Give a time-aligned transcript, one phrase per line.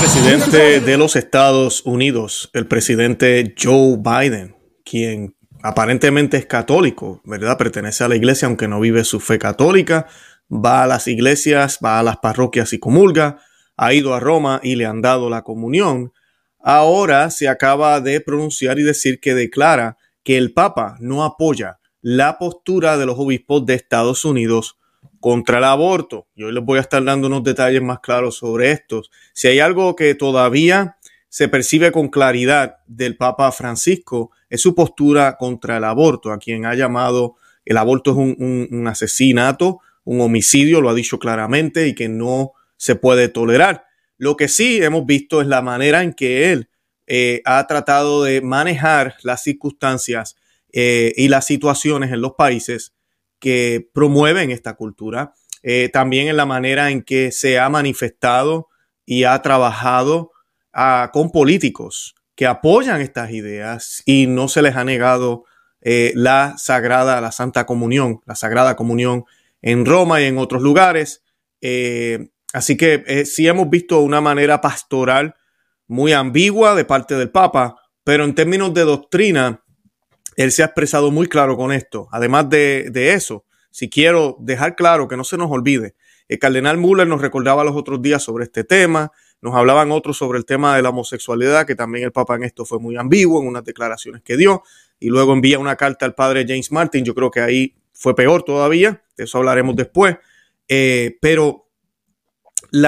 [0.00, 7.58] Presidente de los Estados Unidos, el presidente Joe Biden, quien aparentemente es católico, ¿verdad?
[7.58, 10.06] Pertenece a la iglesia, aunque no vive su fe católica,
[10.48, 13.38] va a las iglesias, va a las parroquias y comulga,
[13.76, 16.12] ha ido a Roma y le han dado la comunión.
[16.68, 22.38] Ahora se acaba de pronunciar y decir que declara que el Papa no apoya la
[22.38, 24.76] postura de los obispos de Estados Unidos
[25.20, 26.26] contra el aborto.
[26.34, 29.12] Y hoy les voy a estar dando unos detalles más claros sobre estos.
[29.32, 30.96] Si hay algo que todavía
[31.28, 36.66] se percibe con claridad del Papa Francisco, es su postura contra el aborto, a quien
[36.66, 42.08] ha llamado el aborto es un, asesinato, un homicidio, lo ha dicho claramente y que
[42.08, 43.85] no se puede tolerar.
[44.18, 46.68] Lo que sí hemos visto es la manera en que él
[47.06, 50.36] eh, ha tratado de manejar las circunstancias
[50.72, 52.94] eh, y las situaciones en los países
[53.38, 55.34] que promueven esta cultura.
[55.62, 58.68] Eh, también en la manera en que se ha manifestado
[59.04, 60.32] y ha trabajado
[60.72, 65.44] ah, con políticos que apoyan estas ideas y no se les ha negado
[65.88, 69.24] la sagrada, la Santa Comunión, la Sagrada Comunión
[69.62, 71.22] en Roma y en otros lugares.
[72.56, 75.34] Así que eh, sí hemos visto una manera pastoral
[75.86, 79.62] muy ambigua de parte del Papa, pero en términos de doctrina,
[80.36, 82.08] él se ha expresado muy claro con esto.
[82.10, 85.96] Además de, de eso, si quiero dejar claro que no se nos olvide,
[86.28, 90.38] el cardenal Müller nos recordaba los otros días sobre este tema, nos hablaban otros sobre
[90.38, 93.48] el tema de la homosexualidad, que también el Papa en esto fue muy ambiguo en
[93.48, 94.62] unas declaraciones que dio,
[94.98, 98.44] y luego envía una carta al padre James Martin, yo creo que ahí fue peor
[98.44, 100.16] todavía, de eso hablaremos después,
[100.68, 101.65] eh, pero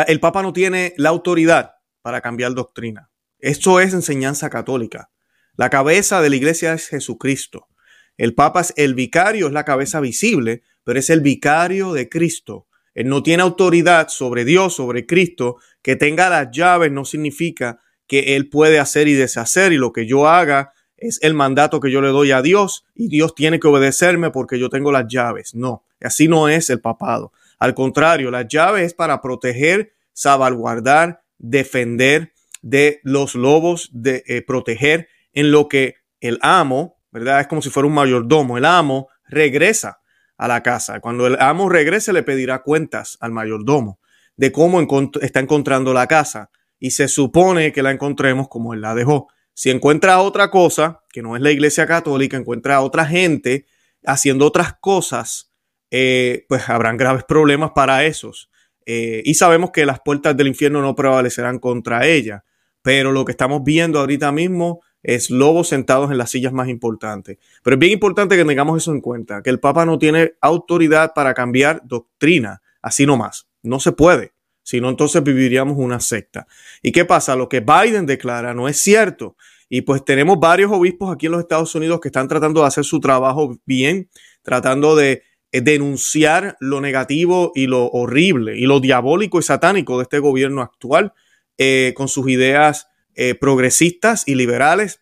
[0.07, 1.73] el Papa no tiene la autoridad
[2.03, 3.11] para cambiar doctrina.
[3.39, 5.11] Esto es enseñanza católica.
[5.57, 7.69] La cabeza de la iglesia es Jesucristo.
[8.17, 12.67] El Papa es el vicario, es la cabeza visible, pero es el vicario de Cristo.
[12.95, 15.57] Él no tiene autoridad sobre Dios, sobre Cristo.
[15.83, 20.07] Que tenga las llaves no significa que Él puede hacer y deshacer y lo que
[20.07, 23.69] yo haga es el mandato que yo le doy a Dios y Dios tiene que
[23.69, 25.55] obedecerme porque yo tengo las llaves.
[25.55, 27.33] No, así no es el papado.
[27.59, 32.33] Al contrario, las llaves es para proteger, salvaguardar, defender
[32.63, 37.41] de los lobos, de eh, proteger en lo que el amo, ¿verdad?
[37.41, 38.59] Es como si fuera un mayordomo.
[38.59, 40.01] El amo regresa
[40.37, 41.01] a la casa.
[41.01, 43.99] Cuando el amo regrese, le pedirá cuentas al mayordomo
[44.37, 44.81] de cómo
[45.21, 46.51] está encontrando la casa.
[46.79, 49.29] Y se supone que la encontremos como él la dejó.
[49.53, 53.67] Si encuentra otra cosa, que no es la iglesia católica, encuentra a otra gente
[54.07, 55.48] haciendo otras cosas,
[55.91, 58.51] eh, pues habrán graves problemas para esos.
[58.87, 62.45] Eh, y sabemos que las puertas del infierno no prevalecerán contra ella.
[62.83, 67.39] Pero lo que estamos viendo ahorita mismo es lobos sentados en las sillas más importantes.
[67.63, 71.13] Pero es bien importante que tengamos eso en cuenta, que el Papa no tiene autoridad
[71.15, 73.49] para cambiar doctrina, así nomás.
[73.63, 74.33] No se puede,
[74.63, 76.47] si no entonces viviríamos una secta.
[76.83, 77.37] ¿Y qué pasa?
[77.37, 79.37] Lo que Biden declara no es cierto.
[79.69, 82.85] Y pues tenemos varios obispos aquí en los Estados Unidos que están tratando de hacer
[82.85, 84.09] su trabajo bien,
[84.43, 85.23] tratando de
[85.53, 91.13] denunciar lo negativo y lo horrible y lo diabólico y satánico de este gobierno actual
[91.57, 95.01] eh, con sus ideas eh, progresistas y liberales,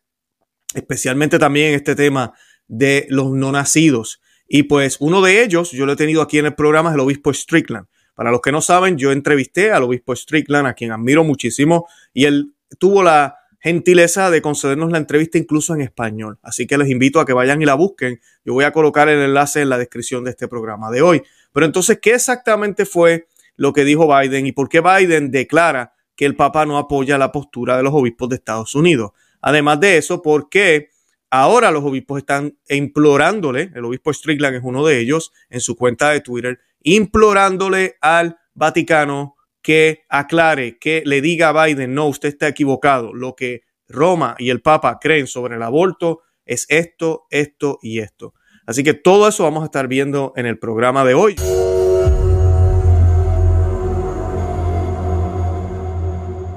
[0.74, 2.32] especialmente también este tema
[2.68, 4.20] de los no nacidos.
[4.48, 7.00] Y pues uno de ellos, yo lo he tenido aquí en el programa, es el
[7.00, 7.86] obispo Strickland.
[8.14, 12.24] Para los que no saben, yo entrevisté al obispo Strickland, a quien admiro muchísimo, y
[12.24, 13.36] él tuvo la
[13.66, 16.38] gentileza de concedernos la entrevista incluso en español.
[16.41, 18.21] Así que les invito a que vayan y la busquen.
[18.44, 21.22] Yo voy a colocar el enlace en la descripción de este programa de hoy.
[21.53, 26.27] Pero entonces, ¿qué exactamente fue lo que dijo Biden y por qué Biden declara que
[26.27, 29.10] el Papa no apoya la postura de los obispos de Estados Unidos.
[29.41, 30.91] Además de eso, porque
[31.31, 36.10] ahora los obispos están implorándole, el obispo Strickland es uno de ellos, en su cuenta
[36.10, 39.35] de Twitter, implorándole al Vaticano
[39.66, 44.50] que aclare, que le diga a Biden, no, usted está equivocado, lo que Roma y
[44.50, 48.33] el Papa creen sobre el aborto es esto, esto y esto.
[48.65, 51.34] Así que todo eso vamos a estar viendo en el programa de hoy.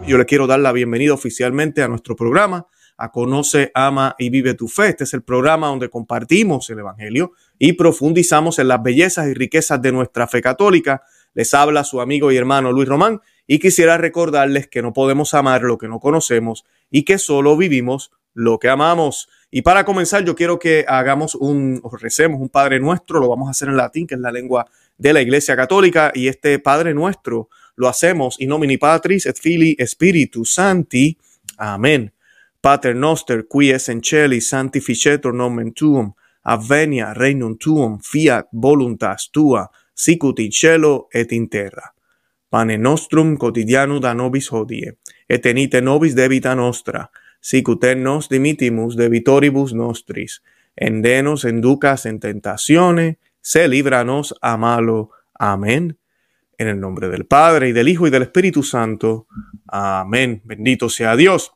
[0.05, 2.65] yo le quiero dar la bienvenida oficialmente a nuestro programa,
[2.97, 4.89] a Conoce, Ama y Vive tu Fe.
[4.89, 9.79] Este es el programa donde compartimos el Evangelio y profundizamos en las bellezas y riquezas
[9.81, 11.03] de nuestra fe católica.
[11.33, 15.63] Les habla su amigo y hermano Luis Román y quisiera recordarles que no podemos amar
[15.63, 19.29] lo que no conocemos y que solo vivimos lo que amamos.
[19.51, 23.51] Y para comenzar, yo quiero que hagamos un, recemos un Padre Nuestro, lo vamos a
[23.51, 24.67] hacer en latín, que es la lengua
[24.97, 29.77] de la Iglesia Católica, y este Padre Nuestro lo hacemos in nomine Patris et Filii
[29.87, 31.17] Spiritus Santi.
[31.57, 32.11] Amén.
[32.61, 36.11] Pater noster, qui es en celi sanctificetur nomen tuum,
[36.43, 41.93] avvenia regnum tuum, fiat voluntas tua, sicut in cielo et in terra.
[42.49, 44.95] Pane nostrum quotidianum da nobis hodie,
[45.27, 47.09] et tenite nobis debita nostra,
[47.41, 50.41] sicut nos dimitimus debitoribus nostris,
[50.75, 55.11] endenos enducas en tentazione, se líbranos a malo.
[55.33, 55.97] Amén.
[56.57, 59.27] En el nombre del Padre y del Hijo y del Espíritu Santo.
[59.67, 60.41] Amén.
[60.45, 61.51] Bendito sea Dios.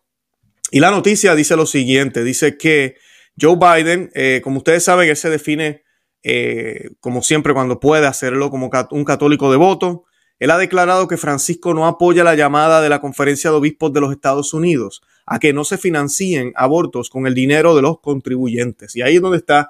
[0.69, 2.97] Y la noticia dice lo siguiente, dice que
[3.39, 5.83] Joe Biden, eh, como ustedes saben, él se define
[6.23, 10.05] eh, como siempre cuando puede hacerlo como un católico devoto.
[10.39, 14.01] Él ha declarado que Francisco no apoya la llamada de la Conferencia de Obispos de
[14.01, 18.95] los Estados Unidos a que no se financien abortos con el dinero de los contribuyentes.
[18.95, 19.69] Y ahí es donde está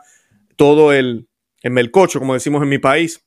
[0.55, 1.27] todo el,
[1.61, 3.23] el melcocho, como decimos en mi país.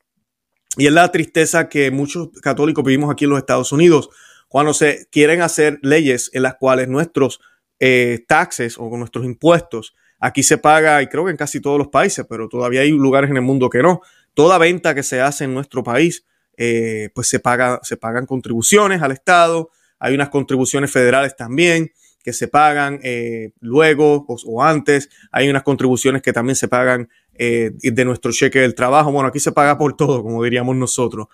[0.76, 4.11] Y es la tristeza que muchos católicos vivimos aquí en los Estados Unidos
[4.49, 7.40] cuando se quieren hacer leyes en las cuales nuestros
[7.78, 11.88] eh, taxes o nuestros impuestos, aquí se paga, y creo que en casi todos los
[11.88, 14.00] países, pero todavía hay lugares en el mundo que no.
[14.34, 16.24] Toda venta que se hace en nuestro país,
[16.56, 21.90] eh, pues se, paga, se pagan contribuciones al Estado, hay unas contribuciones federales también
[22.22, 25.08] que se pagan eh, luego o, antes.
[25.30, 29.12] Hay unas contribuciones que también se pagan eh, de nuestro cheque del trabajo.
[29.12, 31.28] Bueno, aquí se paga por todo, como diríamos nosotros.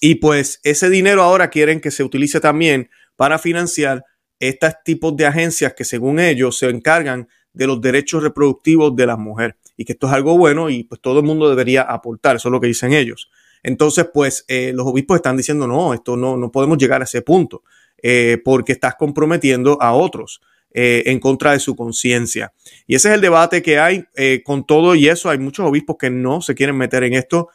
[0.00, 4.04] Y pues ese dinero ahora quieren que se utilice también para financiar
[4.38, 9.16] estos tipos de agencias que según ellos se encargan de los derechos reproductivos de la
[9.16, 12.48] mujer y que esto es algo bueno y pues todo el mundo debería aportar, eso
[12.48, 13.30] es lo que dicen ellos.
[13.62, 17.62] Entonces, pues los obispos están diciendo, no, esto no, no podemos llegar a ese punto.
[18.02, 20.40] Eh, porque estás comprometiendo a otros.
[20.72, 22.52] Eh, en contra de su conciencia.
[22.86, 25.28] Y ese es el debate que hay eh, con todo y eso.
[25.28, 27.48] Hay muchos obispos que no se quieren meter en esto.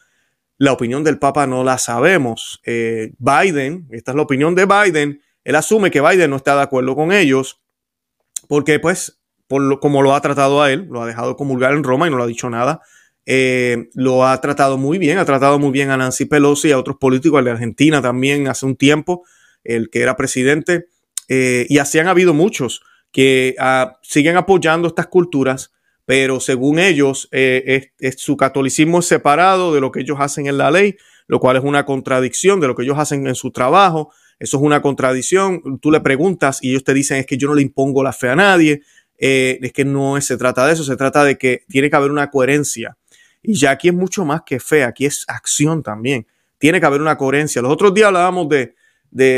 [0.57, 2.61] La opinión del Papa no la sabemos.
[2.65, 6.93] Biden, esta es la opinión de Biden, él asume que Biden no está de acuerdo
[6.93, 7.61] con ellos
[8.49, 12.07] porque pues, por como lo ha tratado a él, lo ha dejado comulgar en Roma
[12.07, 12.81] y no le ha dicho nada.
[13.95, 16.97] lo ha tratado muy bien, ha tratado muy bien a Nancy Pelosi y a otros
[16.97, 19.23] políticos, de Argentina también hace un tiempo
[19.63, 20.87] el que era presidente,
[21.27, 22.81] eh, y así han habido muchos
[23.11, 25.71] que ah, siguen apoyando estas culturas,
[26.05, 30.69] pero según ellos, eh, su catolicismo es separado de lo que ellos hacen en la
[30.69, 34.11] ley, lo cual es una contradicción de lo que ellos hacen en su trabajo.
[34.37, 35.79] Eso es una contradicción.
[35.79, 38.29] Tú le preguntas y ellos te dicen es que yo no le impongo la fe
[38.29, 38.83] a nadie.
[39.17, 42.11] Eh, es que no se trata de eso, se trata de que tiene que haber
[42.11, 42.97] una coherencia.
[43.41, 46.27] Y ya aquí es mucho más que fe, aquí es acción también.
[46.57, 47.61] Tiene que haber una coherencia.
[47.61, 48.75] Los otros días hablábamos de,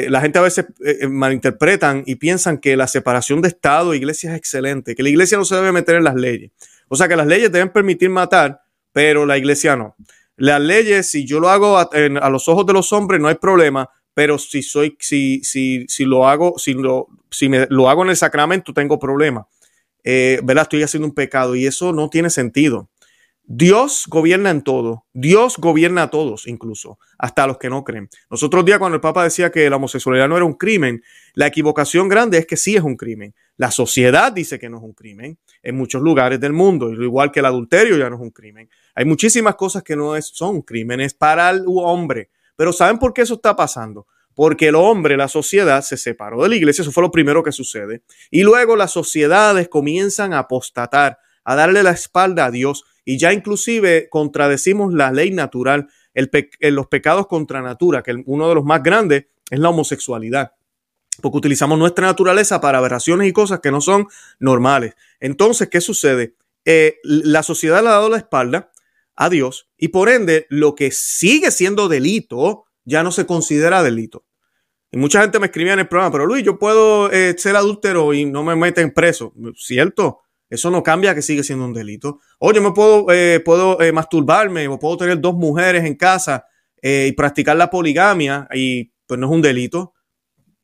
[0.10, 3.98] la gente a veces eh, eh, malinterpretan y piensan que la separación de Estado e
[3.98, 6.52] iglesia es excelente, que la iglesia no se debe meter en las leyes.
[6.88, 8.62] O sea, que las leyes deben permitir matar,
[8.94, 9.96] pero la iglesia no.
[10.38, 13.90] Las leyes, si yo lo hago a, los ojos de los hombres, no hay problema,
[14.14, 18.10] pero si soy, si, si, si lo hago, si lo, si me, lo hago en
[18.10, 19.48] el sacramento, tengo problema.
[20.10, 20.62] Eh, ¿Verdad?
[20.62, 22.90] Estoy haciendo un pecado y eso no tiene sentido.
[23.44, 25.04] Dios gobierna en todo.
[25.12, 28.08] Dios gobierna a todos, incluso, hasta a los que no creen.
[28.30, 32.08] Nosotros día cuando el Papa decía que la homosexualidad no era un crimen, la equivocación
[32.08, 33.36] grande es que sí es un crimen.
[33.58, 37.42] La sociedad dice que no es un crimen en muchos lugares del mundo, igual que
[37.42, 38.70] el adulterio ya no es un crimen.
[38.96, 42.30] Hay muchísimas cosas que no es, son crímenes para el hombre.
[42.56, 44.08] Pero ¿saben por qué eso está pasando?
[44.38, 47.52] Porque el hombre, la sociedad, se separó de la iglesia, eso fue lo primero que
[47.52, 48.04] sucede.
[48.30, 53.34] Y luego las sociedades comienzan a apostatar, a darle la espalda a Dios y ya
[53.34, 56.30] inclusive contradecimos la ley natural, el
[56.62, 60.52] los pecados contra natura, que uno de los más grandes es la homosexualidad,
[61.20, 64.06] porque utilizamos nuestra naturaleza para aberraciones y cosas que no son
[64.38, 64.94] normales.
[65.20, 66.36] Entonces, ¿qué sucede?
[66.64, 68.70] Eh, la sociedad le ha dado la espalda
[69.16, 74.26] a Dios y por ende lo que sigue siendo delito ya no se considera delito.
[74.92, 78.14] Y mucha gente me escribía en el programa, pero Luis, yo puedo eh, ser adúltero
[78.14, 79.34] y no me meten preso.
[79.58, 80.22] ¿Cierto?
[80.50, 82.22] Eso no cambia que sigue siendo un delito.
[82.40, 86.46] Oye, me puedo, eh, puedo eh, masturbarme o puedo tener dos mujeres en casa
[86.82, 89.94] y practicar la poligamia y pues no es un delito.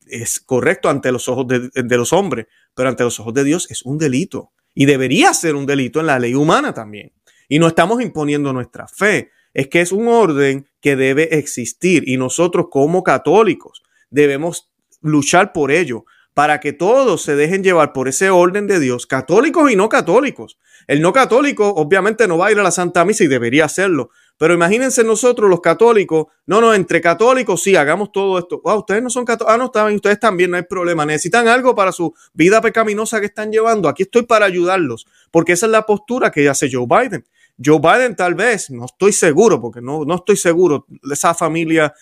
[0.06, 3.70] Es correcto ante los ojos de, de, los hombres, pero ante los ojos de Dios
[3.70, 4.52] es un delito.
[4.74, 7.12] Y debería ser un delito en la ley humana también.
[7.46, 9.32] Y no estamos imponiendo nuestra fe.
[9.54, 14.70] Es que es un orden que debe existir y nosotros como católicos debemos
[15.00, 19.70] luchar por ello para que todos se dejen llevar por ese orden de Dios, católicos
[19.70, 20.58] y no católicos.
[20.88, 24.10] El no católico obviamente no va a ir a la Santa Misa y debería hacerlo,
[24.36, 28.60] pero imagínense nosotros los católicos, no, no, entre católicos sí, hagamos todo esto.
[28.64, 31.06] Wow, ustedes no son católicos, ah, no, estaban, ustedes también, no hay problema.
[31.06, 33.88] Necesitan algo para su vida pecaminosa que están llevando.
[33.88, 37.24] Aquí estoy para ayudarlos, porque esa es la postura que hace Joe Biden.
[37.62, 41.94] Joe Biden tal vez, no estoy seguro, porque no, no estoy seguro, esa familia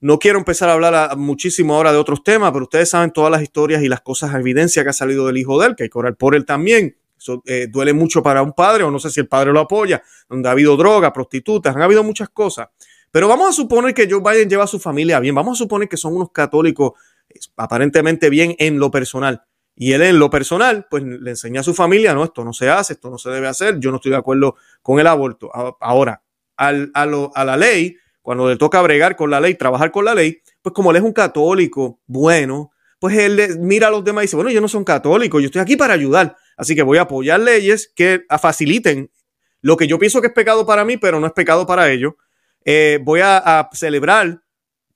[0.00, 3.42] no quiero empezar a hablar muchísimo ahora de otros temas, pero ustedes saben todas las
[3.42, 5.98] historias y las cosas, evidencia que ha salido del hijo de él, que hay que
[5.98, 6.96] orar por él también.
[7.18, 10.02] Eso eh, duele mucho para un padre, o no sé si el padre lo apoya,
[10.28, 12.68] donde ha habido droga, prostitutas, han habido muchas cosas.
[13.10, 15.88] Pero vamos a suponer que Joe Biden lleva a su familia bien, vamos a suponer
[15.88, 16.92] que son unos católicos
[17.56, 19.42] aparentemente bien en lo personal.
[19.76, 22.70] Y él en lo personal, pues le enseña a su familia, no, esto no se
[22.70, 25.50] hace, esto no se debe hacer, yo no estoy de acuerdo con el aborto.
[25.80, 26.22] Ahora,
[26.56, 30.40] a, a la ley, cuando le toca bregar con la ley, trabajar con la ley,
[30.62, 34.36] pues como él es un católico bueno, pues él mira a los demás y dice,
[34.36, 37.38] bueno, yo no soy católico, yo estoy aquí para ayudar, así que voy a apoyar
[37.38, 39.10] leyes que faciliten
[39.60, 42.14] lo que yo pienso que es pecado para mí, pero no es pecado para ellos.
[42.64, 44.40] Eh, voy a, celebrar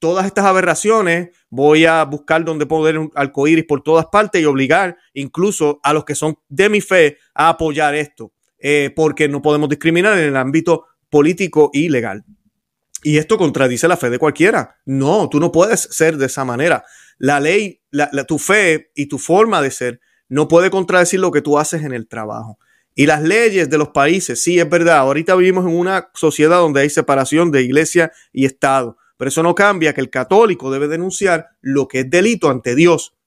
[0.01, 4.97] todas estas aberraciones, voy a buscar donde poder un arcoíris por todas partes y obligar
[5.15, 9.69] incluso a los que son de mi fe a apoyar esto, eh, porque no podemos
[9.69, 12.25] discriminar en el ámbito político y legal.
[13.03, 14.77] Y esto contradice la fe de cualquiera.
[14.85, 16.85] No, tú no puedes ser de esa manera.
[17.19, 17.81] La ley,
[18.27, 21.93] tu fe y tu forma de ser no puede contradecir lo que tú haces en
[21.93, 22.59] el trabajo.
[22.95, 26.83] Y las leyes de los países, sí, es verdad, ahorita vivimos en una sociedad donde
[26.83, 31.51] hay separación de iglesia y Estado, pero eso no cambia que el católico debe denunciar
[31.61, 33.19] lo que es delito ante Dios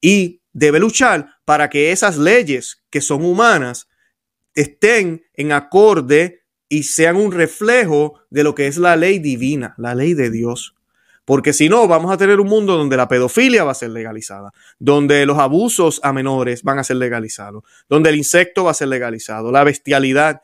[0.00, 3.86] y debe luchar para que esas leyes que son humanas
[4.54, 9.94] estén en acorde y sean un reflejo de lo que es la ley divina, la
[9.94, 10.74] ley de Dios.
[11.26, 14.52] Porque si no, vamos a tener un mundo donde la pedofilia va a ser legalizada,
[14.78, 18.88] donde los abusos a menores van a ser legalizados, donde el insecto va a ser
[18.88, 20.40] legalizado, la bestialidad,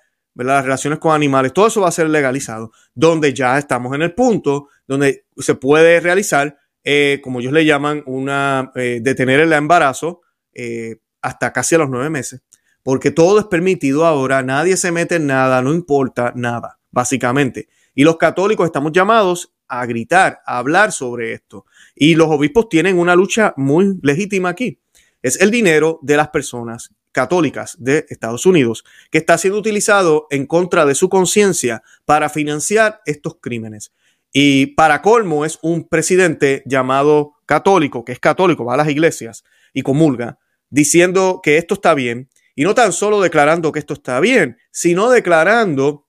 [0.47, 4.15] las relaciones con animales, todo eso va a ser legalizado, donde ya estamos en el
[4.15, 10.21] punto donde se puede realizar, eh, como ellos le llaman, una eh, detener el embarazo
[10.55, 12.43] eh, hasta casi a los nueve meses
[12.89, 17.69] porque todo es permitido ahora, nadie se mete en nada, no importa nada, básicamente.
[17.95, 21.67] Y los católicos estamos llamados a gritar, a hablar sobre esto.
[21.95, 24.81] Y los obispos tienen una lucha muy legítima aquí.
[25.21, 30.47] Es el dinero de las personas católicas de Estados Unidos que está siendo utilizado en
[30.47, 33.93] contra de su conciencia para financiar estos crímenes.
[34.33, 39.45] Y para colmo es un presidente llamado católico, que es católico, va a las iglesias
[39.73, 40.39] y comulga,
[40.71, 45.11] diciendo que esto está bien y no tan solo declarando que esto está bien, sino
[45.11, 46.07] declarando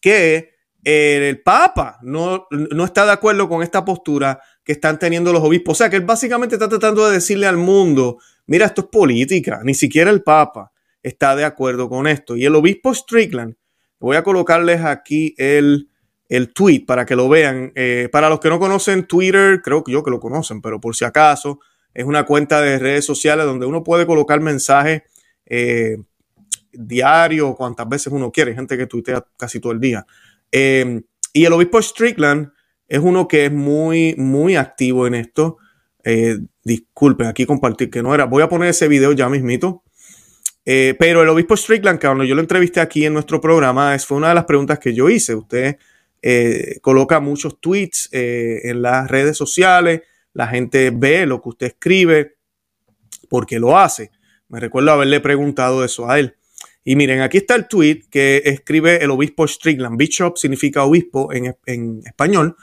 [0.00, 0.52] que
[0.84, 5.72] el Papa no, no está de acuerdo con esta postura que están teniendo los obispos.
[5.72, 9.60] O sea, que él básicamente está tratando de decirle al mundo, mira, esto es política,
[9.64, 12.36] ni siquiera el Papa está de acuerdo con esto.
[12.36, 13.54] Y el obispo Strickland,
[13.98, 15.88] voy a colocarles aquí el,
[16.28, 17.72] el tweet para que lo vean.
[17.74, 20.94] Eh, para los que no conocen Twitter, creo que yo que lo conocen, pero por
[20.94, 21.60] si acaso,
[21.92, 25.02] es una cuenta de redes sociales donde uno puede colocar mensajes
[25.44, 25.98] eh,
[26.72, 30.06] diario, cuantas veces uno quiere, gente que tuitea casi todo el día.
[30.50, 31.02] Eh,
[31.32, 32.52] y el obispo Strickland
[32.92, 35.56] es uno que es muy, muy activo en esto.
[36.04, 38.26] Eh, disculpen, aquí compartir que no era.
[38.26, 39.82] Voy a poner ese video ya mismito.
[40.62, 44.34] pero el obispo Strickland, cuando yo lo entrevisté aquí en nuestro programa, fue una de
[44.34, 45.34] las preguntas que yo hice.
[45.34, 45.78] Usted
[46.82, 50.02] coloca muchos tweets en las redes sociales,
[50.34, 52.36] la gente ve lo que usted escribe
[53.30, 54.10] porque lo hace.
[54.48, 56.36] Me recuerdo haberle preguntado eso a él.
[56.84, 59.96] Y miren, aquí está el tweet que escribe el obispo Strickland.
[59.96, 62.54] Bishop significa obispo en, en español.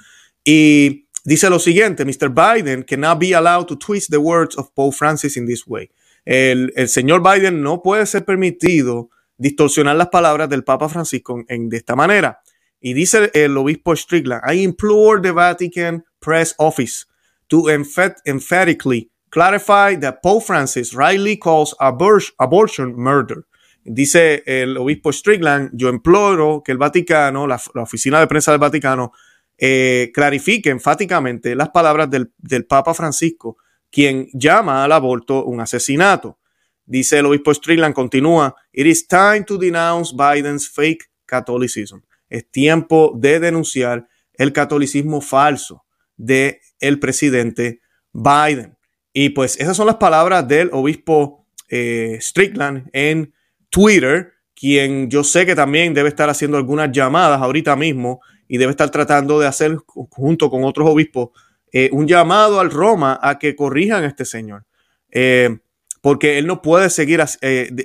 [0.51, 2.33] Y dice lo siguiente, Mr.
[2.33, 5.91] Biden cannot be allowed to twist the words of Pope Francis in this way.
[6.25, 11.69] El, el señor Biden no puede ser permitido distorsionar las palabras del Papa Francisco en,
[11.69, 12.39] de esta manera.
[12.81, 17.05] Y dice el obispo Strickland, I implore the Vatican Press Office
[17.47, 23.45] to emphatically clarify that Pope Francis rightly calls abortion murder.
[23.83, 29.11] Dice el obispo Strickland, yo imploro que el Vaticano, la, oficina de prensa del Vaticano,
[29.59, 33.57] eh, clarifique enfáticamente las palabras del, del, Papa Francisco,
[33.91, 36.39] quien llama al aborto un asesinato.
[36.85, 41.99] Dice el obispo Strickland, continúa, It is time to denounce Biden's fake Catholicism.
[42.29, 45.83] Es tiempo de denunciar el catolicismo falso
[46.15, 47.81] de el presidente
[48.13, 48.77] Biden.
[49.11, 53.33] Y pues esas son las palabras del obispo eh, Strickland en
[53.69, 58.71] Twitter, quien yo sé que también debe estar haciendo algunas llamadas ahorita mismo y debe
[58.71, 61.29] estar tratando de hacer junto con otros obispos
[61.71, 64.65] eh, un llamado al Roma a que corrijan a este señor.
[65.11, 65.59] Eh,
[66.01, 67.21] porque él no puede seguir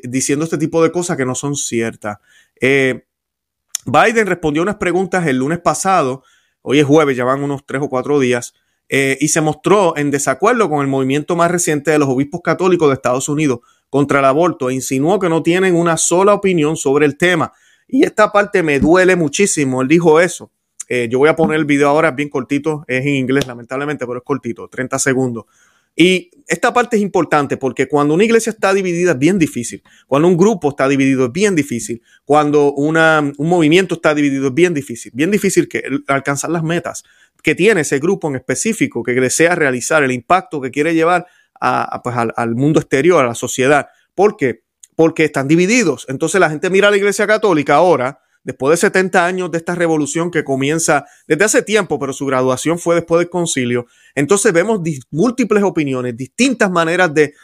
[0.04, 2.18] diciendo este tipo de cosas que no son ciertas.
[3.86, 6.22] Biden respondió unas preguntas el lunes pasado,
[6.62, 8.54] hoy es jueves, ya van unos tres o cuatro días,
[8.88, 12.88] eh, y se mostró en desacuerdo con el movimiento más reciente de los obispos católicos
[12.88, 17.06] de Estados Unidos contra el aborto e insinuó que no tienen una sola opinión sobre
[17.06, 17.52] el tema.
[17.86, 20.50] Y esta parte me duele muchísimo, él dijo eso.
[20.88, 24.18] Eh, yo voy a poner el video ahora, bien cortito, es en inglés lamentablemente, pero
[24.18, 25.44] es cortito, 30 segundos.
[25.96, 29.82] Y esta parte es importante porque cuando una iglesia está dividida es bien difícil.
[30.08, 32.02] Cuando un grupo está dividido es bien difícil.
[32.24, 35.12] Cuando una, un movimiento está dividido es bien difícil.
[35.14, 37.04] Bien difícil que alcanzar las metas
[37.42, 41.26] que tiene ese grupo en específico que desea realizar, el impacto que quiere llevar
[42.02, 43.88] pues, al, al, mundo exterior, a la sociedad.
[44.14, 44.62] ¿Por qué?
[44.96, 46.06] Porque están divididos.
[46.08, 49.74] Entonces la gente mira a la iglesia católica ahora después de 70 años de esta
[49.74, 54.80] revolución que comienza desde hace tiempo, pero su graduación fue después del concilio, entonces vemos
[55.10, 57.34] múltiples opiniones, distintas maneras de,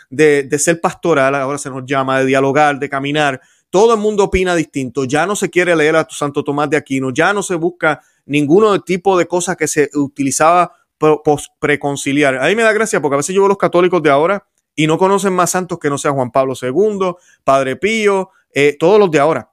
[0.59, 3.41] ser pastoral, ahora se nos llama, de dialogar, de caminar.
[3.71, 7.11] Todo el mundo opina distinto, ya no se quiere leer a Santo Tomás de Aquino,
[7.11, 10.73] ya no se busca ninguno tipo de cosas que se utilizaba
[11.59, 12.37] preconciliar.
[12.37, 14.87] A mí me da gracia porque a veces yo veo los católicos de ahora y
[14.87, 17.15] no conocen más santos que no sea Juan Pablo II,
[17.45, 19.50] Padre Pío, eh, todos los de ahora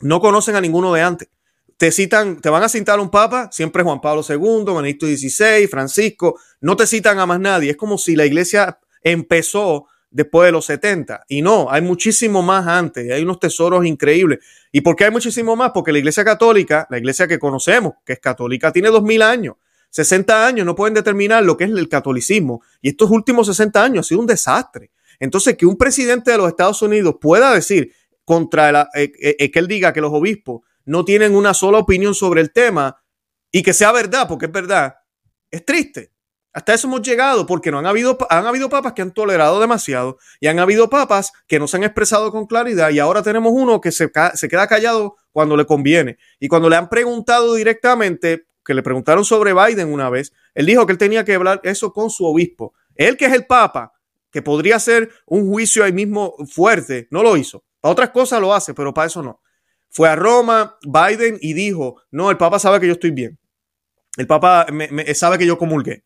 [0.00, 1.28] no conocen a ninguno de antes.
[1.76, 6.40] Te citan, te van a citar un papa, siempre Juan Pablo II, Benedicto XVI, Francisco,
[6.60, 7.72] no te citan a más nadie.
[7.72, 11.24] Es como si la iglesia empezó después de los 70.
[11.28, 14.38] Y no, hay muchísimo más antes, hay unos tesoros increíbles.
[14.72, 15.72] ¿Y por qué hay muchísimo más?
[15.74, 19.56] Porque la iglesia católica, la iglesia que conocemos, que es católica, tiene 2000 años.
[19.90, 22.62] 60 años no pueden determinar lo que es el catolicismo.
[22.80, 24.90] Y estos últimos 60 años ha sido un desastre.
[25.18, 27.92] Entonces, que un presidente de los Estados Unidos pueda decir
[28.26, 31.78] contra el, eh, eh, eh, que él diga que los obispos no tienen una sola
[31.78, 33.00] opinión sobre el tema
[33.50, 34.96] y que sea verdad, porque es verdad,
[35.50, 36.12] es triste.
[36.52, 40.18] Hasta eso hemos llegado porque no han habido, han habido papas que han tolerado demasiado
[40.40, 43.80] y han habido papas que no se han expresado con claridad y ahora tenemos uno
[43.80, 46.18] que se, se queda callado cuando le conviene.
[46.40, 50.84] Y cuando le han preguntado directamente, que le preguntaron sobre Biden una vez, él dijo
[50.84, 52.74] que él tenía que hablar eso con su obispo.
[52.96, 53.92] Él que es el papa,
[54.32, 58.74] que podría ser un juicio ahí mismo fuerte, no lo hizo otras cosas lo hace,
[58.74, 59.40] pero para eso no.
[59.88, 63.38] Fue a Roma, Biden, y dijo, no, el Papa sabe que yo estoy bien.
[64.16, 66.04] El Papa me, sabe que yo comulgué.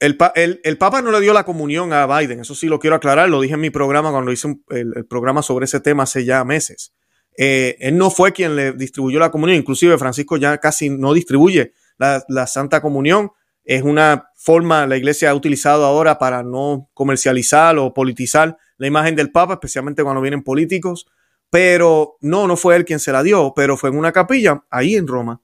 [0.00, 0.16] El,
[0.62, 3.40] el, Papa no le dio la comunión a Biden, eso sí lo quiero aclarar, lo
[3.40, 6.92] dije en mi programa cuando hice el, programa sobre ese tema hace ya meses.
[7.36, 11.72] Eh, él no fue quien le distribuyó la comunión, inclusive Francisco ya casi no distribuye
[11.98, 13.32] la, la Santa Comunión,
[13.64, 19.14] es una forma la iglesia ha utilizado ahora para no comercializar o politizar la imagen
[19.14, 21.06] del Papa, especialmente cuando vienen políticos.
[21.50, 24.96] Pero no, no fue él quien se la dio, pero fue en una capilla ahí
[24.96, 25.40] en Roma.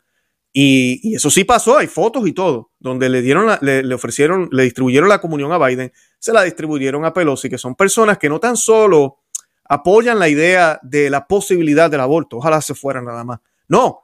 [0.57, 5.09] Y, eso sí pasó, hay fotos y todo, donde le dieron, le, ofrecieron, le distribuyeron
[5.09, 8.57] la comunión a Biden, se la distribuyeron a Pelosi, que son personas que no tan
[8.57, 9.19] solo
[9.65, 13.41] apoyan la idea de la posibilidad del aborto, ojalá se fueran nada más.
[13.67, 14.03] No,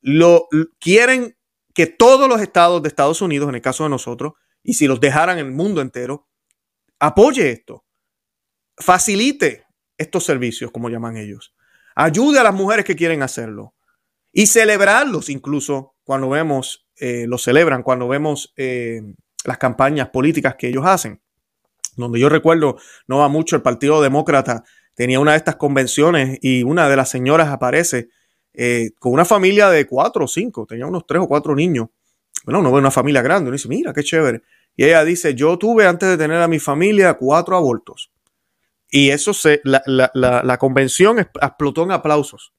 [0.00, 0.48] lo
[0.80, 1.36] quieren
[1.72, 4.32] que todos los estados de Estados Unidos, en el caso de nosotros,
[4.64, 6.26] y si los dejaran el mundo entero,
[6.98, 7.84] apoye esto
[8.80, 9.64] facilite
[9.96, 11.54] estos servicios, como llaman ellos.
[11.94, 13.74] Ayude a las mujeres que quieren hacerlo.
[14.32, 19.02] Y celebrarlos incluso cuando vemos, eh, los celebran, cuando vemos eh,
[19.44, 21.20] las campañas políticas que ellos hacen.
[21.96, 24.64] Donde yo recuerdo, no va mucho, el Partido Demócrata
[24.94, 28.08] tenía una de estas convenciones y una de las señoras aparece
[28.52, 31.88] eh, con una familia de cuatro o cinco, tenía unos tres o cuatro niños.
[32.44, 34.42] Bueno, uno ve una familia grande, uno dice, mira, qué chévere.
[34.76, 38.10] Y ella dice, yo tuve antes de tener a mi familia cuatro abortos.
[38.90, 42.52] Y eso se, la, la, la, convención explotó en aplausos.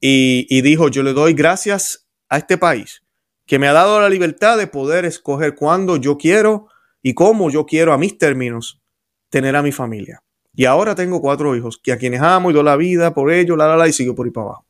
[0.00, 3.02] Y, y, dijo, yo le doy gracias a este país
[3.46, 6.66] que me ha dado la libertad de poder escoger cuándo yo quiero
[7.00, 8.80] y cómo yo quiero a mis términos
[9.30, 10.22] tener a mi familia.
[10.54, 13.56] Y ahora tengo cuatro hijos, que a quienes amo y doy la vida por ellos,
[13.56, 14.66] la, la, la, y sigo por ahí para abajo.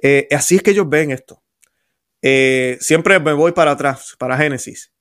[0.00, 1.42] Eh, así es que ellos ven esto.
[2.22, 4.92] Eh, siempre me voy para atrás, para Génesis,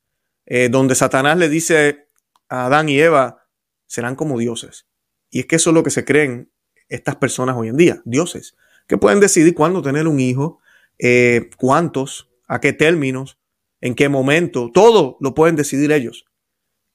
[0.45, 2.07] eh, donde Satanás le dice
[2.49, 3.45] a Adán y Eva,
[3.88, 4.88] serán como dioses.
[5.33, 6.51] Y es que eso es lo que se creen
[6.89, 8.55] estas personas hoy en día, dioses,
[8.87, 10.59] que pueden decidir cuándo tener un hijo,
[10.99, 13.39] eh, cuántos, a qué términos,
[13.81, 16.25] en qué momento, todo lo pueden decidir ellos.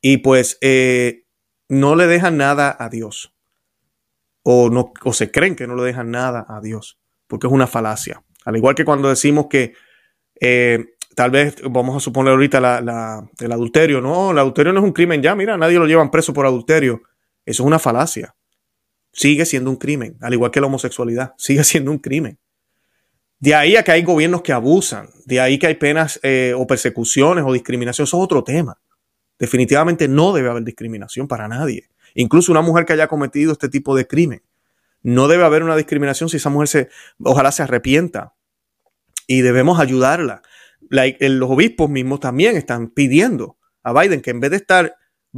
[0.00, 1.24] Y pues eh,
[1.68, 3.34] no le dejan nada a Dios.
[4.44, 7.66] O, no, o se creen que no le dejan nada a Dios, porque es una
[7.66, 8.22] falacia.
[8.44, 9.74] Al igual que cuando decimos que
[10.40, 14.00] eh, tal vez vamos a suponer ahorita la, el adulterio.
[14.00, 15.34] No, el adulterio no es un crimen ya.
[15.34, 17.02] Mira, nadie lo llevan preso por adulterio.
[17.48, 18.34] Eso es una falacia.
[19.10, 22.38] Sigue siendo un crimen, al igual que la homosexualidad, sigue siendo un crimen.
[23.40, 26.66] De ahí a que hay gobiernos que abusan, de ahí que hay penas eh, o
[26.66, 28.78] persecuciones o discriminación, eso es otro tema.
[29.38, 31.88] Definitivamente no debe haber discriminación para nadie.
[32.14, 34.42] Incluso una mujer que haya cometido este tipo de crimen.
[35.02, 36.88] No debe haber una discriminación si esa mujer se,
[37.22, 38.34] ojalá se arrepienta.
[39.26, 40.42] Y debemos ayudarla.
[40.90, 44.96] los obispos mismos también están pidiendo a Biden que en vez de estar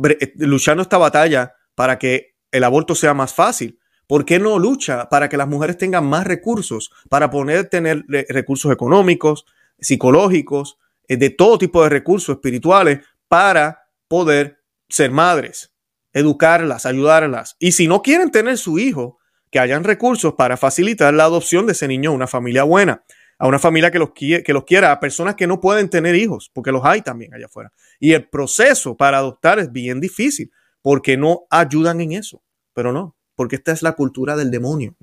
[0.09, 3.79] eh, luchando esta batalla para que el aborto sea más fácil?
[4.07, 8.73] ¿Por qué no lucha para que las mujeres tengan más recursos, para poder tener recursos
[8.73, 9.45] económicos,
[9.79, 10.79] psicológicos,
[11.09, 15.73] eh, de todo tipo de recursos espirituales para poder ser madres,
[16.13, 17.57] educarlas, ayudarlas.
[17.59, 21.73] Y si no quieren tener su hijo, que hayan recursos para facilitar la adopción de
[21.73, 23.05] ese niño a una familia buena,
[23.39, 26.51] a una familia que los, que los quiera, a personas que no pueden tener hijos,
[26.53, 27.73] porque los hay también allá afuera.
[27.99, 30.53] Y el proceso para adoptar es bien difícil,
[30.83, 32.43] porque no ayudan en eso.
[32.73, 34.97] Pero no, porque esta es la cultura del demonio.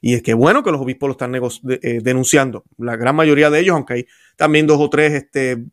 [0.00, 2.64] Y es que bueno que los obispos lo están eh, denunciando.
[2.78, 5.64] La gran mayoría de ellos, aunque hay también dos o tres este,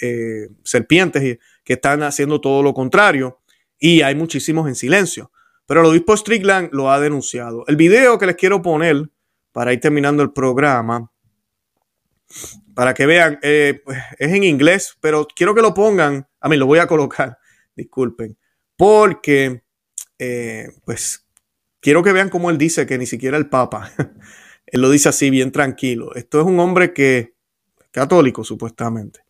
[0.00, 3.40] eh, serpientes que están haciendo todo lo contrario.
[3.78, 5.32] Y hay muchísimos en silencio.
[5.66, 7.64] Pero el obispo Strickland lo ha denunciado.
[7.66, 9.08] El video que les quiero poner
[9.52, 11.10] para ir terminando el programa,
[12.74, 13.82] para que vean, eh,
[14.18, 16.26] es en inglés, pero quiero que lo pongan.
[16.40, 17.38] A mí lo voy a colocar,
[17.76, 18.36] disculpen,
[18.82, 19.62] porque
[20.84, 21.24] pues
[21.78, 23.92] quiero que vean cómo él dice que ni siquiera el Papa,
[24.66, 26.12] él lo dice así bien tranquilo.
[26.16, 27.36] Esto es un hombre que,
[27.92, 29.20] católico supuestamente,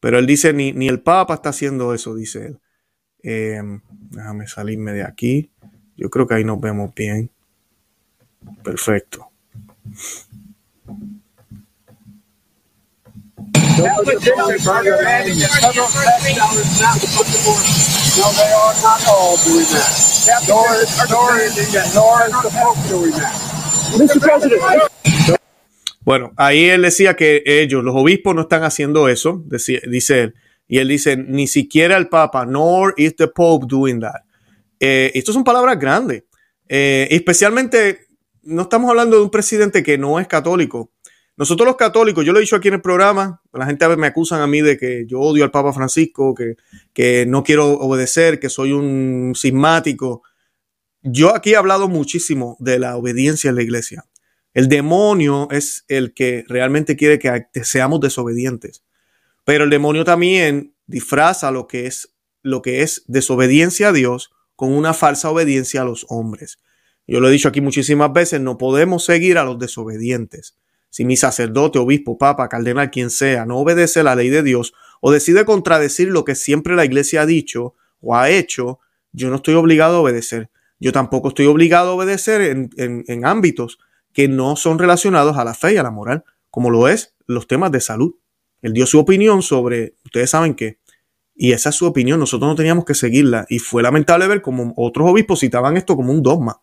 [0.00, 2.60] pero él dice ni, ni el Papa está haciendo eso, dice él.
[3.22, 5.50] Em, déjame salirme de aquí.
[5.98, 7.30] Yo creo que ahí nos vemos bien.
[8.62, 9.28] Perfecto.
[26.04, 29.42] Bueno, ahí él decía que ellos, los obispos, no están haciendo eso,
[29.88, 30.34] dice él.
[30.68, 34.22] Y él dice, ni siquiera el Papa, nor is the Pope doing that.
[34.80, 36.24] Eh, esto son palabras grandes.
[36.68, 38.06] Eh, especialmente,
[38.42, 40.90] no estamos hablando de un presidente que no es católico.
[41.36, 44.00] Nosotros los católicos, yo lo he dicho aquí en el programa, la gente a veces
[44.00, 46.56] me acusan a mí de que yo odio al Papa Francisco, que,
[46.92, 50.22] que no quiero obedecer, que soy un sismático.
[51.02, 54.04] Yo aquí he hablado muchísimo de la obediencia en la iglesia.
[54.52, 58.84] El demonio es el que realmente quiere que seamos desobedientes.
[59.44, 64.72] Pero el demonio también disfraza lo que es lo que es desobediencia a Dios con
[64.72, 66.60] una falsa obediencia a los hombres.
[67.06, 70.56] Yo lo he dicho aquí muchísimas veces, no podemos seguir a los desobedientes.
[70.94, 75.10] Si mi sacerdote, obispo, papa, cardenal, quien sea, no obedece la ley de Dios o
[75.10, 78.78] decide contradecir lo que siempre la iglesia ha dicho o ha hecho,
[79.10, 80.50] yo no estoy obligado a obedecer.
[80.78, 83.80] Yo tampoco estoy obligado a obedecer en, ámbitos
[84.12, 87.48] que no son relacionados a la fe y a la moral, como lo es los
[87.48, 88.14] temas de salud.
[88.62, 90.78] Él dio su opinión sobre, ustedes saben qué,
[91.34, 93.46] y esa es su opinión, nosotros no teníamos que seguirla.
[93.48, 96.60] Y fue lamentable ver como otros obispos citaban esto como un dogma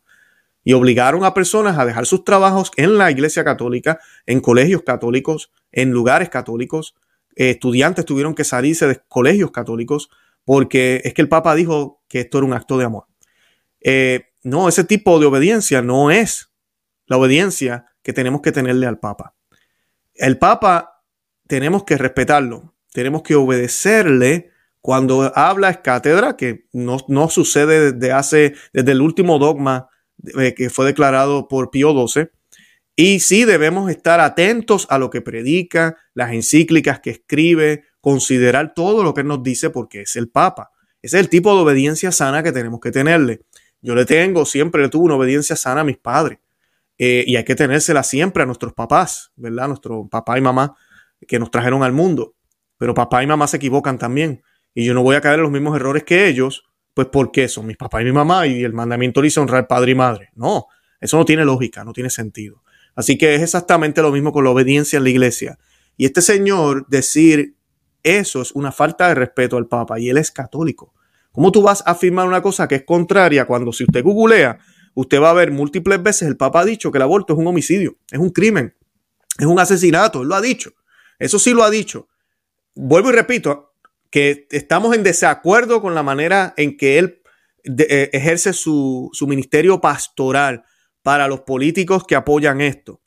[0.63, 5.51] y obligaron a personas a dejar sus trabajos en la iglesia católica, en colegios católicos,
[5.71, 6.95] en lugares católicos.
[7.35, 10.09] Eh, estudiantes tuvieron que salirse de colegios católicos
[10.45, 13.05] porque es que el Papa dijo que esto era un acto de amor.
[13.79, 16.51] Eh, no, ese tipo de obediencia no es
[17.05, 19.35] la obediencia que tenemos que tenerle al Papa.
[20.13, 21.03] El Papa
[21.47, 28.11] tenemos que respetarlo, tenemos que obedecerle cuando habla es cátedra, que no, no sucede desde
[28.13, 29.89] hace, desde el último dogma
[30.39, 32.29] eh, que fue declarado por Pío XII.
[32.95, 39.03] Y sí debemos estar atentos a lo que predica, las encíclicas que escribe, considerar todo
[39.03, 40.71] lo que nos dice porque es el Papa.
[41.01, 43.41] Ese es el tipo de obediencia sana que tenemos que tenerle.
[43.81, 46.39] Yo le tengo, siempre le tuve una obediencia sana a mis padres.
[46.97, 49.67] Eh, y hay que tenérsela siempre a nuestros papás, ¿verdad?
[49.67, 50.75] Nuestro papá y mamá
[51.27, 52.35] que nos trajeron al mundo.
[52.77, 54.43] Pero papá y mamá se equivocan también.
[54.75, 57.67] Y yo no voy a caer en los mismos errores que ellos, pues porque son
[57.67, 60.29] mis papás y mi mamá y el mandamiento dice honrar padre y madre.
[60.35, 60.67] No,
[60.99, 62.63] eso no tiene lógica, no tiene sentido.
[62.95, 65.57] Así que es exactamente lo mismo con la obediencia en la iglesia.
[65.97, 67.55] Y este señor decir
[68.03, 70.93] eso es una falta de respeto al Papa y él es católico.
[71.31, 74.59] ¿Cómo tú vas a afirmar una cosa que es contraria cuando si usted googlea,
[74.93, 77.47] usted va a ver múltiples veces el Papa ha dicho que el aborto es un
[77.47, 78.75] homicidio, es un crimen,
[79.37, 80.71] es un asesinato, él lo ha dicho.
[81.19, 82.09] Eso sí lo ha dicho.
[82.75, 83.70] Vuelvo y repito,
[84.11, 87.21] que estamos en desacuerdo con la manera en que él
[87.63, 90.63] eh, ejerce su, ministerio pastoral
[91.01, 93.01] para los políticos que apoyan esto,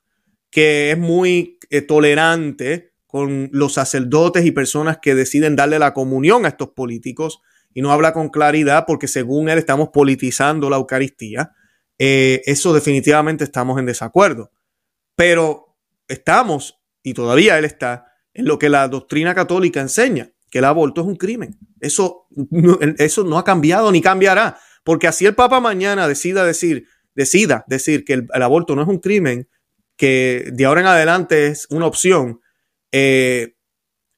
[0.50, 6.46] que es muy eh, tolerante con los sacerdotes y personas que deciden darle la comunión
[6.46, 7.40] a estos políticos
[7.72, 11.52] y no habla con claridad porque según él estamos politizando la Eucaristía.
[11.98, 14.50] Eh, eso definitivamente estamos en desacuerdo.
[15.14, 15.76] Pero
[16.08, 21.00] estamos, y todavía él está, en lo que la doctrina católica enseña que el aborto
[21.00, 21.58] es un crimen.
[21.80, 22.28] Eso,
[22.98, 24.56] eso no ha cambiado ni cambiará.
[24.84, 26.86] Porque así el Papa mañana decida decir,
[27.16, 29.48] decida decir que el, aborto no es un crimen,
[29.96, 32.40] que de ahora en adelante es una opción,
[32.92, 33.56] eh,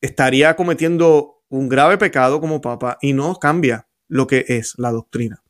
[0.03, 5.43] estaría cometiendo un grave pecado como Papa y no cambia lo que es la doctrina.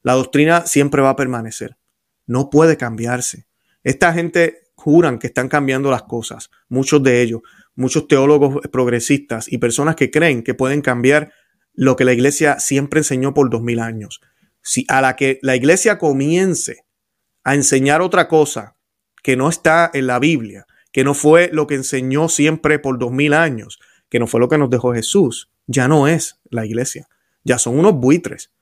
[0.00, 1.76] La doctrina siempre va a permanecer.
[2.24, 3.46] No puede cambiarse.
[3.82, 7.42] Esta gente juran que están cambiando las cosas, muchos de ellos,
[7.76, 11.32] muchos teólogos progresistas y personas que creen que pueden cambiar
[11.74, 14.20] lo que la iglesia siempre enseñó por dos mil años.
[14.62, 16.84] Si a la que la iglesia comience
[17.42, 18.76] a enseñar otra cosa
[19.22, 23.10] que no está en la Biblia, que no fue lo que enseñó siempre por dos
[23.10, 27.08] mil años, que no fue lo que nos dejó Jesús, ya no es la iglesia,
[27.42, 28.52] ya son unos buitres.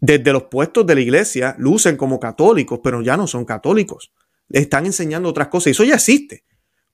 [0.00, 4.12] Desde los puestos de la iglesia lucen como católicos, pero ya no son católicos.
[4.50, 6.44] Están enseñando otras cosas y eso ya existe.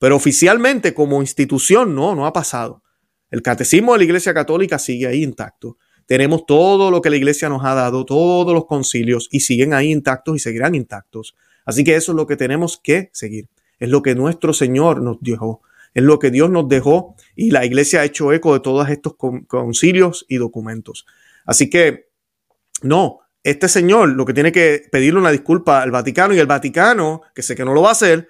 [0.04, 2.82] Pero oficialmente como institución no, no ha pasado.
[3.30, 5.78] El catecismo de la Iglesia Católica sigue ahí intacto.
[6.04, 9.90] Tenemos todo lo que la Iglesia nos ha dado, todos los concilios, y siguen ahí
[9.90, 11.34] intactos y seguirán intactos.
[11.64, 13.48] Así que eso es lo que tenemos que seguir.
[13.78, 15.62] Es lo que nuestro Señor nos dejó.
[15.94, 19.14] Es lo que Dios nos dejó y la Iglesia ha hecho eco de todos estos
[19.46, 21.06] concilios y documentos.
[21.46, 22.10] Así que,
[22.82, 27.22] no, este Señor lo que tiene que pedirle una disculpa al Vaticano y el Vaticano,
[27.34, 28.28] que sé que no lo va a hacer,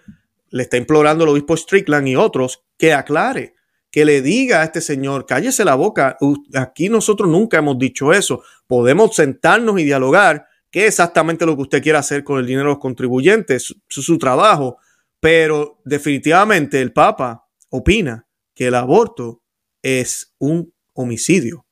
[0.54, 3.54] le está implorando al obispo Strickland y otros que aclare
[3.90, 6.16] que le diga a este señor, cállese la boca,
[6.54, 11.62] aquí nosotros nunca hemos dicho eso, podemos sentarnos y dialogar qué es exactamente lo que
[11.62, 14.78] usted quiere hacer con el dinero de los contribuyentes, su trabajo,
[15.18, 19.42] pero definitivamente el Papa opina que el aborto
[19.82, 21.66] es un homicidio.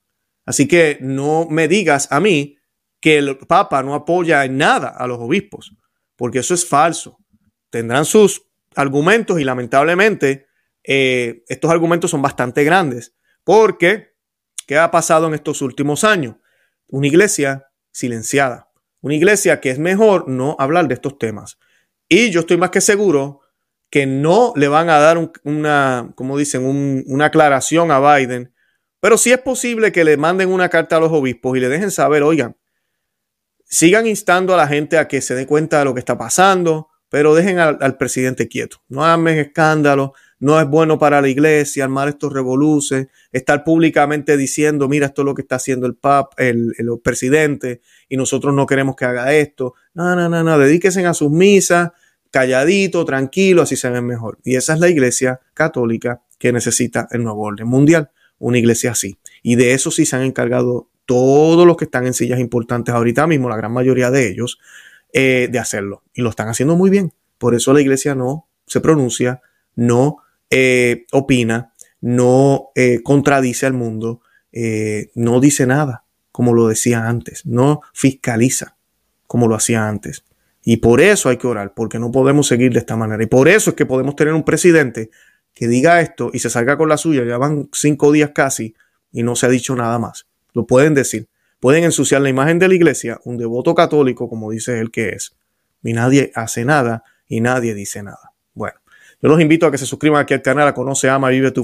[0.45, 2.57] Así que no me digas a mí
[3.01, 5.73] que el Papa no apoya en nada a los obispos,
[6.16, 7.18] porque eso es falso.
[7.71, 10.46] Tendrán sus argumentos y lamentablemente
[10.85, 14.14] eh, estos argumentos son bastante grandes, porque
[14.66, 16.37] ¿qué ha pasado en estos últimos años?
[16.88, 21.58] Una iglesia silenciada, una iglesia que es mejor no hablar de estos temas.
[22.08, 23.40] Y yo estoy más que seguro
[23.90, 28.54] que no le van a dar una, como dicen, una aclaración a Biden,
[29.00, 31.90] pero sí es posible que le manden una carta a los obispos y le dejen
[31.90, 32.56] saber, oigan,
[33.64, 36.91] sigan instando a la gente a que se dé cuenta de lo que está pasando,
[37.12, 42.09] pero dejen al, presidente quieto, no hagan escándalo, no es bueno para la iglesia armar
[42.09, 46.72] estos revoluces, estar públicamente diciendo, mira, esto es lo que está haciendo el pap, el,
[47.05, 49.75] presidente, y nosotros no queremos que haga esto.
[49.92, 51.90] No, no, no, no, dedíquense a sus misas,
[52.31, 54.38] calladito, tranquilo, así se ven mejor.
[54.42, 59.18] Y esa es la iglesia católica que necesita el nuevo orden mundial, una iglesia así.
[59.42, 63.27] Y de eso sí se han encargado todos los que están en sillas importantes ahorita
[63.27, 64.59] mismo, la gran mayoría de ellos,
[65.12, 66.03] eh, de hacerlo.
[66.14, 67.12] Y lo están haciendo muy bien.
[67.38, 69.42] Por eso la iglesia no se pronuncia,
[69.75, 70.18] no
[70.51, 74.20] eh, opina, no eh, contradice al mundo,
[74.53, 78.77] eh, no dice nada, como lo decía antes, no fiscaliza,
[79.27, 80.25] como lo hacía antes.
[80.64, 83.22] Y por eso hay que orar, porque no podemos seguir de esta manera.
[83.22, 85.11] Y por eso es que podemos tener un presidente
[85.55, 87.25] que diga esto y se salga con la suya.
[87.25, 88.75] Ya van cinco días casi
[89.11, 90.27] y no se ha dicho nada más.
[90.53, 91.29] Lo pueden decir.
[91.62, 95.37] Pueden ensuciar la imagen de la iglesia, un devoto católico, como dice él que es.
[95.85, 98.33] Y nadie hace nada y nadie dice nada.
[98.53, 98.81] Bueno,
[99.22, 101.62] yo los invito a que se suscriban aquí al canal a conoce, ama, vive tu.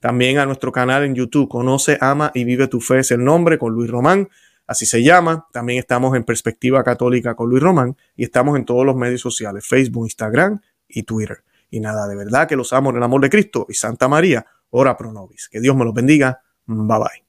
[0.00, 3.58] También a nuestro canal en YouTube, Conoce, Ama y Vive tu Fe es el nombre
[3.58, 4.30] con Luis Román.
[4.66, 5.46] Así se llama.
[5.52, 9.66] También estamos en Perspectiva Católica con Luis Román y estamos en todos los medios sociales,
[9.66, 11.44] Facebook, Instagram y Twitter.
[11.70, 14.46] Y nada, de verdad que los amo en el amor de Cristo y Santa María,
[14.70, 15.50] ora pro nobis.
[15.50, 16.40] Que Dios me los bendiga.
[16.66, 17.23] Bye bye.